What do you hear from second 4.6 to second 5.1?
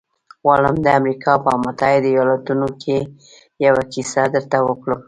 وکړم